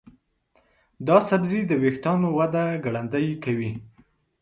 [1.07, 3.71] دا سبزی د ویښتانو وده ګړندۍ کوي.